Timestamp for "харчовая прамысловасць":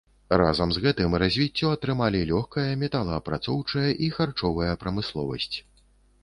4.17-5.57